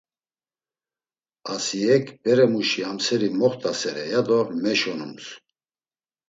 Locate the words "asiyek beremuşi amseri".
1.53-3.29